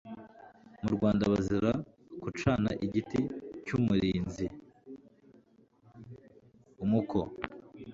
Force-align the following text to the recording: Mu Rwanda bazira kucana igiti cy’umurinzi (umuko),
Mu 0.83 0.89
Rwanda 0.95 1.23
bazira 1.33 1.71
kucana 2.21 2.69
igiti 2.85 3.19
cy’umurinzi 3.65 4.45
(umuko), 6.83 7.19